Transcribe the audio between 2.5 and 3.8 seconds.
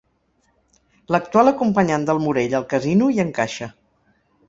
al casino hi encaixa.